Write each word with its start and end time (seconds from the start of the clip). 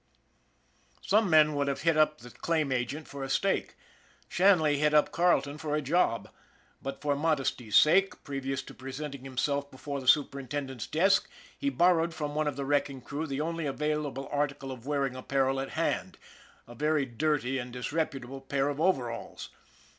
SHANLEY'S 1.03 1.11
LUCK 1.11 1.11
95 1.11 1.11
Some 1.21 1.29
men 1.29 1.55
would 1.55 1.67
have 1.67 1.81
hit 1.81 1.95
up 1.95 2.17
the 2.21 2.31
claim 2.31 2.71
agent 2.71 3.07
for 3.07 3.23
a 3.23 3.29
stake; 3.29 3.75
Shanley 4.27 4.79
hit 4.79 4.95
up 4.95 5.11
Carleton 5.11 5.59
for 5.59 5.75
a 5.75 5.81
job. 5.83 6.27
But 6.81 6.99
for 7.01 7.15
modesty's 7.15 7.75
sake, 7.75 8.23
previous 8.23 8.63
to 8.63 8.73
presenting 8.73 9.23
himself 9.23 9.69
before 9.69 10.01
the 10.01 10.07
superintendent's 10.07 10.87
desk, 10.87 11.29
he 11.55 11.69
borrowed 11.69 12.15
from 12.15 12.33
one 12.33 12.47
of 12.47 12.55
the 12.55 12.65
wrecking 12.65 13.01
crew 13.01 13.27
the 13.27 13.41
only 13.41 13.67
available 13.67 14.27
article 14.31 14.71
of 14.71 14.87
wearing 14.87 15.15
apparel 15.15 15.59
at 15.59 15.69
hand 15.73 16.17
a 16.67 16.73
very 16.73 17.05
dirty 17.05 17.59
and 17.59 17.71
disreputable 17.71 18.41
pair 18.41 18.69
of 18.69 18.81
overalls. 18.81 19.49